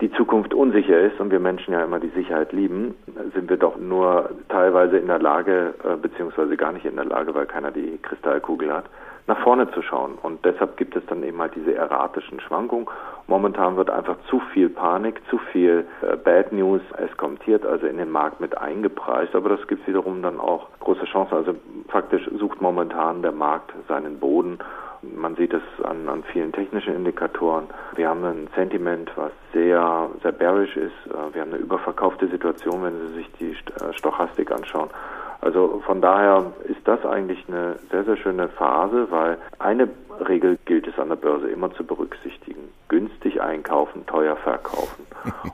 die 0.00 0.10
Zukunft 0.12 0.54
unsicher 0.54 0.98
ist 0.98 1.20
und 1.20 1.30
wir 1.30 1.40
Menschen 1.40 1.74
ja 1.74 1.84
immer 1.84 2.00
die 2.00 2.08
Sicherheit 2.08 2.52
lieben, 2.52 2.94
sind 3.34 3.50
wir 3.50 3.58
doch 3.58 3.76
nur 3.76 4.30
teilweise 4.48 4.96
in 4.96 5.06
der 5.06 5.18
Lage, 5.18 5.74
äh, 5.84 5.96
beziehungsweise 5.96 6.56
gar 6.56 6.72
nicht 6.72 6.86
in 6.86 6.96
der 6.96 7.04
Lage, 7.04 7.34
weil 7.34 7.46
keiner 7.46 7.70
die 7.70 7.98
Kristallkugel 7.98 8.72
hat, 8.72 8.86
nach 9.26 9.38
vorne 9.40 9.70
zu 9.72 9.82
schauen. 9.82 10.18
Und 10.22 10.44
deshalb 10.44 10.76
gibt 10.76 10.96
es 10.96 11.04
dann 11.06 11.22
eben 11.22 11.38
halt 11.38 11.54
diese 11.54 11.74
erratischen 11.74 12.40
Schwankungen. 12.40 12.88
Momentan 13.26 13.76
wird 13.76 13.90
einfach 13.90 14.16
zu 14.28 14.40
viel 14.52 14.70
Panik, 14.70 15.20
zu 15.28 15.38
viel 15.38 15.84
äh, 16.00 16.16
Bad 16.16 16.52
News 16.52 16.82
eskontiert, 16.96 17.66
also 17.66 17.86
in 17.86 17.98
den 17.98 18.10
Markt 18.10 18.40
mit 18.40 18.56
eingepreist. 18.56 19.34
Aber 19.34 19.50
das 19.50 19.66
gibt 19.68 19.86
wiederum 19.86 20.22
dann 20.22 20.40
auch 20.40 20.68
große 20.80 21.04
Chancen. 21.04 21.34
Also 21.34 21.54
faktisch 21.88 22.28
sucht 22.38 22.62
momentan 22.62 23.20
der 23.22 23.32
Markt 23.32 23.72
seinen 23.86 24.18
Boden 24.18 24.58
man 25.02 25.34
sieht 25.36 25.52
es 25.52 25.62
an, 25.84 26.08
an 26.08 26.22
vielen 26.24 26.52
technischen 26.52 26.94
Indikatoren. 26.94 27.68
Wir 27.94 28.08
haben 28.08 28.24
ein 28.24 28.48
Sentiment, 28.54 29.10
was 29.16 29.32
sehr, 29.52 30.10
sehr 30.22 30.32
bearish 30.32 30.76
ist. 30.76 30.92
Äh, 31.06 31.34
wir 31.34 31.42
haben 31.42 31.52
eine 31.52 31.62
überverkaufte 31.62 32.28
Situation, 32.28 32.82
wenn 32.82 33.08
Sie 33.08 33.14
sich 33.14 33.30
die 33.38 33.50
äh, 33.52 33.92
Stochastik 33.94 34.50
anschauen. 34.50 34.90
Also 35.40 35.82
von 35.86 36.02
daher 36.02 36.52
ist 36.64 36.80
das 36.84 37.04
eigentlich 37.06 37.42
eine 37.48 37.76
sehr, 37.90 38.04
sehr 38.04 38.16
schöne 38.18 38.48
Phase, 38.48 39.10
weil 39.10 39.38
eine 39.58 39.88
Regel 40.28 40.58
gilt 40.66 40.86
es 40.86 40.98
an 40.98 41.08
der 41.08 41.16
Börse 41.16 41.48
immer 41.48 41.72
zu 41.72 41.84
berücksichtigen. 41.84 42.68
Günstig 42.88 43.40
einkaufen, 43.40 44.06
teuer 44.06 44.36
verkaufen. 44.36 45.06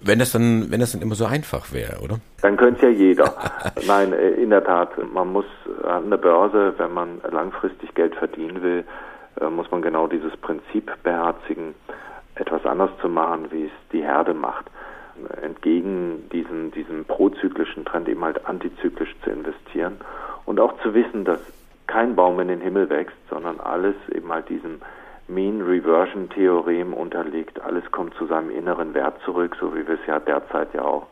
Wenn 0.00 0.20
das 0.20 0.30
dann, 0.30 0.70
wenn 0.70 0.78
das 0.78 0.92
dann 0.92 1.02
immer 1.02 1.16
so 1.16 1.26
einfach 1.26 1.72
wäre, 1.72 2.00
oder? 2.00 2.20
Dann 2.40 2.56
könnte 2.56 2.76
es 2.76 2.82
ja 2.82 2.88
jeder. 2.88 3.34
Nein, 3.88 4.12
äh, 4.12 4.30
in 4.30 4.50
der 4.50 4.62
Tat, 4.62 4.90
man 5.12 5.32
muss 5.32 5.44
an 5.84 6.10
der 6.10 6.16
Börse, 6.18 6.74
wenn 6.78 6.92
man 6.92 7.20
langfristig 7.30 7.94
Geld 7.94 8.14
verdienen 8.14 8.62
will, 8.62 8.84
äh, 9.40 9.48
muss 9.48 9.70
man 9.70 9.82
genau 9.82 10.06
dieses 10.06 10.36
Prinzip 10.36 10.90
beherzigen, 11.02 11.74
etwas 12.34 12.64
anders 12.66 12.90
zu 13.00 13.08
machen, 13.08 13.50
wie 13.50 13.64
es 13.64 13.72
die 13.92 14.02
Herde 14.02 14.34
macht. 14.34 14.66
Entgegen 15.42 16.28
diesem, 16.30 16.70
diesem 16.70 17.04
prozyklischen 17.04 17.84
Trend 17.84 18.08
eben 18.08 18.24
halt 18.24 18.46
antizyklisch 18.46 19.14
zu 19.24 19.30
investieren 19.30 19.96
und 20.46 20.60
auch 20.60 20.80
zu 20.80 20.94
wissen, 20.94 21.24
dass 21.24 21.40
kein 21.88 22.14
Baum 22.14 22.38
in 22.38 22.48
den 22.48 22.60
Himmel 22.60 22.88
wächst, 22.88 23.16
sondern 23.28 23.58
alles 23.58 23.96
eben 24.14 24.32
halt 24.32 24.48
diesem 24.48 24.80
Mean 25.26 25.62
Reversion 25.62 26.28
Theorem 26.30 26.94
unterliegt. 26.94 27.60
Alles 27.60 27.90
kommt 27.90 28.14
zu 28.14 28.26
seinem 28.26 28.50
inneren 28.50 28.94
Wert 28.94 29.20
zurück, 29.24 29.56
so 29.58 29.74
wie 29.74 29.86
wir 29.86 29.94
es 29.94 30.06
ja 30.06 30.20
derzeit 30.20 30.72
ja 30.72 30.82
auch 30.82 31.08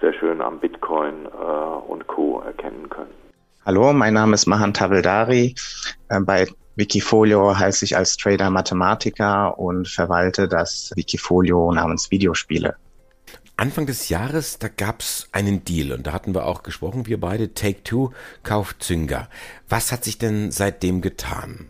sehr 0.00 0.12
schön 0.12 0.40
am 0.40 0.60
Bitcoin 0.60 1.26
äh, 1.26 1.90
und 1.90 2.06
Co. 2.06 2.40
erkennen 2.40 2.88
können. 2.88 3.27
Hallo, 3.68 3.92
mein 3.92 4.14
Name 4.14 4.32
ist 4.32 4.46
Mahan 4.46 4.72
Taveldari. 4.72 5.54
Äh, 6.08 6.20
bei 6.20 6.46
Wikifolio 6.76 7.54
heiße 7.58 7.84
ich 7.84 7.98
als 7.98 8.16
Trader 8.16 8.48
Mathematiker 8.48 9.58
und 9.58 9.86
verwalte 9.86 10.48
das 10.48 10.90
Wikifolio 10.96 11.70
namens 11.70 12.10
Videospiele. 12.10 12.76
Anfang 13.58 13.84
des 13.84 14.08
Jahres, 14.08 14.58
da 14.58 14.68
gab's 14.68 15.28
einen 15.32 15.64
Deal 15.64 15.92
und 15.92 16.06
da 16.06 16.14
hatten 16.14 16.34
wir 16.34 16.46
auch 16.46 16.62
gesprochen, 16.62 17.04
wir 17.04 17.20
beide, 17.20 17.52
Take 17.52 17.84
Two 17.84 18.12
kauft 18.42 18.82
Zynga. 18.82 19.28
Was 19.68 19.92
hat 19.92 20.02
sich 20.02 20.16
denn 20.16 20.50
seitdem 20.50 21.02
getan? 21.02 21.66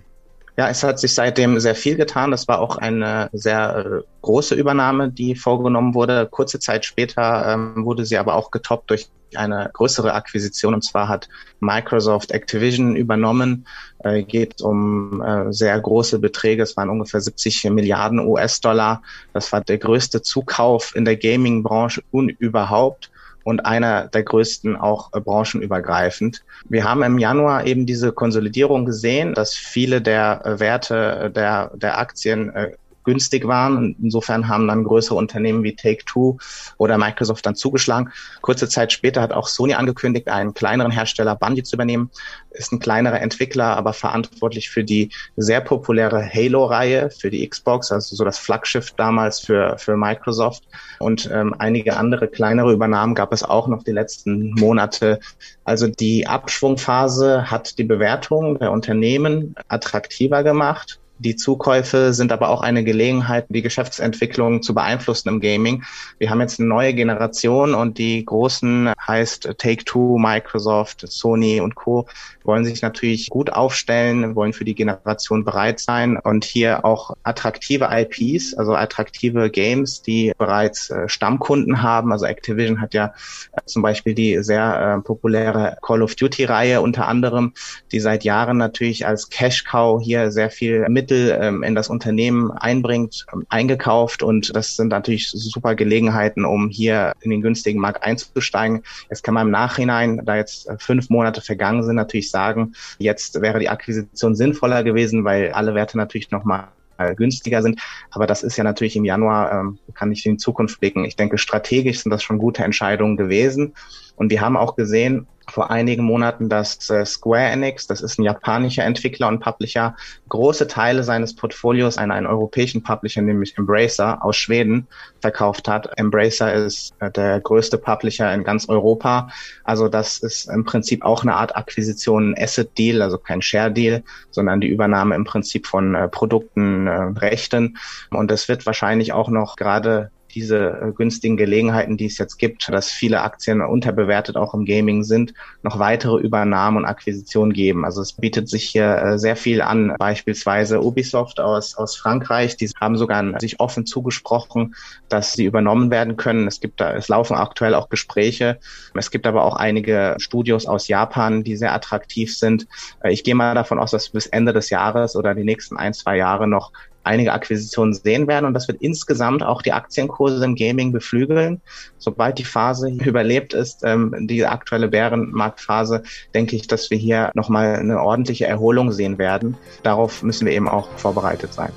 Ja, 0.57 0.69
es 0.69 0.85
hat 0.85 1.01
sich 1.01 1.13
seitdem 1.15 1.59
sehr 1.59 1.75
viel 1.75 1.97
getan. 1.97 2.31
Das 2.31 2.47
war 2.47 2.61
auch 2.61 2.77
eine 2.77 3.29
sehr 3.33 3.77
äh, 3.77 4.03
große 4.23 4.55
Übernahme, 4.55 5.11
die 5.11 5.35
vorgenommen 5.35 5.95
wurde. 5.95 6.29
Kurze 6.31 6.61
Zeit 6.61 6.85
später 6.85 7.53
ähm, 7.53 7.85
wurde 7.85 8.05
sie 8.05 8.19
aber 8.19 8.37
auch 8.37 8.53
getoppt 8.53 8.89
durch 8.91 9.09
eine 9.35 9.71
größere 9.73 10.15
Akquisition. 10.15 10.75
Und 10.75 10.83
zwar 10.83 11.09
hat 11.09 11.29
Microsoft 11.61 12.31
Activision 12.31 12.97
übernommen. 12.97 13.67
Äh, 14.01 14.23
geht 14.23 14.61
um 14.63 15.23
äh, 15.23 15.53
sehr 15.53 15.79
große 15.79 16.19
Beträge. 16.19 16.63
Es 16.63 16.77
waren 16.77 16.91
ungefähr 16.91 17.21
70 17.21 17.65
Milliarden 17.71 18.21
US-Dollar. 18.21 19.03
Das 19.33 19.53
war 19.53 19.61
der 19.61 19.79
größte 19.79 20.23
Zukauf 20.23 20.95
in 20.95 21.05
der 21.05 21.17
Gaming-Branche 21.17 22.03
überhaupt 22.11 23.11
und 23.49 23.65
einer 23.65 24.09
der 24.09 24.25
größten 24.25 24.77
auch 24.77 25.11
äh, 25.15 25.21
branchenübergreifend. 25.21 26.45
Wir 26.69 26.85
haben 26.85 27.03
im 27.03 27.17
Januar 27.17 27.67
eben 27.67 27.87
diese 27.87 28.13
Konsolidierung 28.13 28.85
gesehen, 28.85 29.33
dass 29.33 29.55
viele 29.55 30.03
der 30.03 30.45
äh, 30.45 30.61
Werte 30.61 30.97
äh, 30.97 31.31
der, 31.31 31.71
der 31.75 31.99
Aktien 31.99 32.51
äh, 32.51 32.73
günstig 33.09 33.49
waren. 33.49 33.97
Insofern 34.03 34.49
haben 34.49 34.69
dann 34.69 34.85
größere 34.85 35.15
Unternehmen 35.15 35.63
wie 35.63 35.75
Take-Two 35.75 36.37
oder 36.77 36.99
Microsoft 36.99 37.47
dann 37.47 37.55
zugeschlagen. 37.55 38.13
Kurze 38.43 38.69
Zeit 38.69 38.93
später 38.93 39.23
hat 39.23 39.33
auch 39.33 39.49
Sony 39.49 39.73
angekündigt, 39.73 40.29
einen 40.29 40.53
kleineren 40.53 40.93
Hersteller 40.93 41.35
Bungie 41.35 41.63
zu 41.63 41.77
übernehmen. 41.77 42.11
Ist 42.51 42.71
ein 42.71 42.81
kleinerer 42.81 43.23
Entwickler, 43.23 43.79
aber 43.79 43.95
verantwortlich 43.95 44.69
für 44.69 44.85
die 44.85 45.11
sehr 45.37 45.63
populäre 45.63 46.23
Halo-Reihe 46.23 47.11
für 47.11 47.31
die 47.31 47.49
Xbox, 47.49 47.91
also 47.91 48.15
so 48.15 48.25
das 48.25 48.39
Flaggschiff 48.39 48.93
damals 48.93 49.41
für, 49.41 49.79
für 49.79 49.97
Microsoft. 49.97 50.65
Und 50.99 51.31
ähm, 51.33 51.55
einige 51.59 51.97
andere 51.97 52.29
kleinere 52.29 52.75
Übernahmen 52.75 53.15
gab 53.15 53.33
es 53.33 53.43
auch 53.43 53.69
noch 53.69 53.85
die 53.85 53.93
letzten 53.93 54.51
Monate. 54.51 55.19
Also 55.65 55.87
die 55.87 56.27
Abschwungphase 56.27 57.51
hat 57.51 57.79
die 57.79 57.85
Bewertung 57.85 58.59
der 58.59 58.71
Unternehmen 58.71 59.55
attraktiver 59.69 60.43
gemacht. 60.43 61.01
Die 61.21 61.35
Zukäufe 61.35 62.13
sind 62.13 62.31
aber 62.31 62.49
auch 62.49 62.61
eine 62.61 62.85
Gelegenheit, 62.85 63.47
die 63.49 63.63
Geschäftsentwicklung 63.63 64.63
zu 64.63 64.73
beeinflussen 64.73 65.29
im 65.29 65.41
Gaming. 65.41 65.83
Wir 66.19 66.31
haben 66.31 66.41
jetzt 66.41 66.61
eine 66.61 66.69
neue 66.69 66.95
Generation 66.95 67.75
und 67.75 67.99
die 67.99 68.25
großen 68.25 68.93
heißt 69.05 69.55
Take-Two, 69.59 70.17
Microsoft, 70.19 71.05
Sony 71.09 71.61
und 71.61 71.75
Co. 71.75 72.07
wollen 72.45 72.65
sich 72.65 72.83
natürlich 72.83 73.31
gut 73.31 73.53
aufstellen, 73.53 74.37
wollen 74.37 74.53
für 74.53 74.65
die 74.65 74.77
Generation 74.77 75.45
bereit 75.45 75.81
sein 75.81 76.17
und 76.17 76.45
hier 76.45 76.85
auch 76.85 77.17
attraktive 77.25 77.89
IPs, 77.91 78.55
also 78.55 78.75
attraktive 78.75 79.51
Games, 79.51 80.03
die 80.03 80.33
bereits 80.39 80.91
äh, 80.91 81.09
Stammkunden 81.09 81.83
haben. 81.83 82.13
Also 82.13 82.27
Activision 82.27 82.81
hat 82.81 82.95
ja 82.95 83.13
äh, 83.53 83.61
zum 83.65 83.83
Beispiel 83.83 84.15
die 84.15 84.41
sehr 84.45 84.99
äh, 84.99 85.03
populäre 85.03 85.79
Call 85.83 86.03
of 86.03 86.15
Duty-Reihe 86.15 86.81
unter 86.81 87.09
anderem, 87.09 87.55
die 87.91 87.99
seit 87.99 88.23
Jahren 88.23 88.57
natürlich 88.57 89.05
als 89.05 89.31
Cash 89.31 89.65
Cow 89.65 90.01
hier 90.01 90.31
sehr 90.31 90.51
viel 90.51 90.89
mit 90.89 91.08
Mittel 91.09 91.39
ähm, 91.41 91.63
in 91.63 91.75
das 91.75 91.89
Unternehmen 91.89 92.51
einbringt, 92.51 93.25
ähm, 93.33 93.47
eingekauft 93.49 94.23
und 94.23 94.55
das 94.55 94.77
sind 94.77 94.89
natürlich 94.89 95.31
super 95.31 95.75
Gelegenheiten, 95.75 96.45
um 96.45 96.69
hier 96.69 97.13
in 97.21 97.31
den 97.31 97.41
günstigen 97.41 97.81
Markt 97.81 98.03
einzusteigen. 98.03 98.83
Jetzt 99.09 99.25
kann 99.25 99.33
man 99.33 99.47
im 99.47 99.51
Nachhinein, 99.51 100.21
da 100.27 100.37
jetzt 100.37 100.69
äh, 100.69 100.77
fünf 100.79 101.09
Monate 101.09 101.41
vergangen 101.41 101.83
sind, 101.83 101.97
natürlich 101.97 102.31
sagen, 102.31 102.75
jetzt 102.99 103.41
wäre 103.41 103.59
die 103.59 103.71
Akquisition 103.71 104.35
sinnvoller 104.35 104.85
gewesen, 104.85 105.25
weil 105.25 105.53
alle 105.53 105.75
Werte 105.75 105.97
natürlich 105.97 106.31
nochmal 106.31 106.69
günstiger 107.15 107.63
sind. 107.63 107.81
Aber 108.11 108.27
das 108.27 108.43
ist 108.43 108.57
ja 108.57 108.65
natürlich 108.65 108.97
im 108.97 109.05
Januar, 109.05 109.53
ähm, 109.53 109.79
kann 109.95 110.11
ich 110.11 110.27
in 110.27 110.33
die 110.33 110.39
Zukunft 110.39 110.81
blicken. 110.81 111.05
Ich 111.05 111.15
denke, 111.15 111.39
strategisch 111.39 112.01
sind 112.01 112.11
das 112.11 112.25
schon 112.25 112.39
gute 112.39 112.65
Entscheidungen 112.65 113.17
gewesen. 113.17 113.75
Und 114.17 114.33
wir 114.33 114.41
haben 114.41 114.57
auch 114.57 114.75
gesehen, 114.75 115.29
vor 115.51 115.71
einigen 115.71 116.05
Monaten, 116.05 116.49
dass 116.49 116.91
äh, 116.91 117.05
Square 117.05 117.51
Enix, 117.51 117.87
das 117.87 118.01
ist 118.01 118.19
ein 118.19 118.25
japanischer 118.25 118.85
Entwickler 118.85 119.29
und 119.29 119.41
Publisher, 119.41 119.97
große 120.29 120.67
Teile 120.67 121.05
seines 121.05 121.35
Portfolios 121.35 121.99
an 121.99 122.11
einen 122.11 122.27
europäischen 122.27 122.83
Publisher, 122.83 123.23
nämlich 123.23 123.57
Embracer 123.57 124.25
aus 124.25 124.37
Schweden, 124.37 124.87
verkauft 125.21 125.69
hat. 125.69 125.91
Embracer 125.97 126.53
ist 126.53 126.95
äh, 127.01 127.11
der 127.11 127.41
größte 127.41 127.79
Publisher 127.79 128.33
in 128.33 128.45
ganz 128.45 128.69
Europa. 128.69 129.29
Also 129.65 129.89
das 129.89 130.19
ist 130.19 130.49
im 130.49 130.65
Prinzip 130.65 131.05
auch 131.05 131.23
eine 131.23 131.35
Art 131.35 131.57
Akquisition, 131.57 132.31
ein 132.31 132.43
Asset 132.43 132.77
Deal, 132.77 133.03
also 133.03 133.19
kein 133.19 133.43
Share 133.43 133.71
Deal, 133.71 134.03
sondern 134.31 134.61
die 134.61 134.69
Übernahme 134.69 135.15
im 135.15 135.25
Prinzip 135.25 135.67
von 135.67 135.95
äh, 135.95 136.09
Produkten, 136.09 136.87
äh, 136.87 136.91
Rechten. 137.19 137.79
Und 138.11 138.31
es 138.31 138.49
wird 138.49 138.67
wahrscheinlich 138.67 139.13
auch 139.13 139.29
noch 139.29 139.57
gerade 139.57 140.11
diese 140.39 140.81
äh, 140.81 140.93
günstigen 140.93 141.37
Gelegenheiten, 141.37 141.97
die 141.97 142.07
es 142.07 142.17
jetzt 142.17 142.39
gibt, 142.39 142.69
dass 142.69 142.93
viele 142.93 143.23
Aktien 143.23 143.61
unterbewertet 143.61 144.37
auch 144.37 144.55
im 144.55 144.65
Gaming 144.65 145.03
sind, 145.03 145.35
noch 145.65 145.81
weitere 145.81 146.21
Übernahmen 146.21 146.77
und 146.77 146.85
Akquisitionen 146.85 147.53
geben. 147.53 147.85
Also 147.85 148.03
es 148.03 148.13
bietet 148.13 148.49
sich 148.49 148.69
hier 148.69 148.97
äh, 148.99 149.19
sehr 149.19 149.35
viel 149.35 149.61
an. 149.61 149.97
Beispielsweise 149.99 150.81
Ubisoft 150.81 151.41
aus, 151.41 151.75
aus 151.75 151.97
Frankreich, 151.97 152.57
die 152.57 152.71
haben 152.81 152.97
sogar 152.97 153.41
sich 153.41 153.59
offen 153.59 153.85
zugesprochen, 153.85 154.77
dass 155.09 155.33
sie 155.33 155.45
übernommen 155.45 155.91
werden 155.91 156.17
können. 156.17 156.47
Es 156.47 156.61
gibt 156.61 156.81
da, 156.81 156.95
es 156.95 157.09
laufen 157.09 157.35
aktuell 157.35 157.75
auch 157.75 157.89
Gespräche. 157.89 158.59
Es 158.95 159.11
gibt 159.11 159.27
aber 159.27 159.43
auch 159.43 159.57
einige 159.57 160.15
Studios 160.19 160.67
aus 160.67 160.87
Japan, 160.87 161.43
die 161.43 161.57
sehr 161.57 161.75
attraktiv 161.75 162.37
sind. 162.37 162.69
Äh, 163.03 163.13
ich 163.13 163.25
gehe 163.25 163.35
mal 163.35 163.57
davon 163.57 163.81
aus, 163.81 163.91
dass 163.91 164.11
bis 164.11 164.27
Ende 164.27 164.53
des 164.53 164.71
Jahres 164.71 165.17
oder 165.17 165.35
die 165.35 165.45
nächsten 165.45 165.77
ein, 165.77 165.95
zwei 165.95 166.17
Jahre 166.17 166.47
noch 166.47 166.71
einige 167.05 167.33
Akquisitionen 167.33 167.95
sehen 167.95 168.27
werden 168.27 168.47
und 168.47 168.55
das 168.55 168.69
wird 168.69 168.81
insgesamt 168.83 169.43
auch 169.43 169.63
die 169.63 169.73
Aktienkurse 169.73 170.45
im 170.45 170.55
Gaming 170.55 170.93
beflügeln. 170.93 171.61
Sobald 171.99 172.39
die 172.39 172.45
Phase 172.45 172.91
überlebt 173.05 173.55
ist, 173.55 173.83
ähm, 173.85 174.15
die 174.29 174.45
aktuelle 174.45 174.89
Bärenmarktphase, 174.89 176.03
denke 176.35 176.57
ich, 176.57 176.67
dass 176.67 176.91
wir 176.91 176.99
hier 176.99 177.31
nochmal 177.35 177.77
eine 177.77 178.01
ordentliche 178.03 178.47
Erholung 178.47 178.93
sehen 178.93 179.19
werden. 179.19 179.57
Darauf 179.83 180.23
müssen 180.23 180.47
wir 180.47 180.53
eben 180.53 180.69
auch 180.69 180.89
vorbereitet 180.99 181.53
sein. 181.55 181.73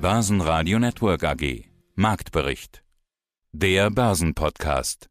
Börsenradio 0.00 0.78
Network 0.78 1.24
AG 1.24 1.64
Marktbericht. 1.96 2.84
Der 3.50 3.90
Börsenpodcast. 3.90 5.08